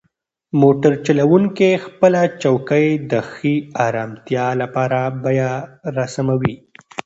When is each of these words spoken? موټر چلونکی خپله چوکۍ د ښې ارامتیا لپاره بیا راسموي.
موټر 0.61 0.93
چلونکی 1.05 1.69
خپله 1.85 2.21
چوکۍ 2.41 2.87
د 3.11 3.13
ښې 3.31 3.53
ارامتیا 3.85 4.47
لپاره 4.61 4.99
بیا 5.23 5.51
راسموي. 5.95 6.55